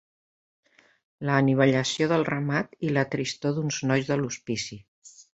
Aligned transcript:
La 1.29 1.35
anivellació 1.41 2.07
del 2.11 2.25
ramat 2.29 2.73
i 2.87 2.91
la 2.95 3.03
tristor 3.15 3.53
d'uns 3.59 3.77
nois 3.91 4.09
del 4.13 4.25
hospici 4.31 4.79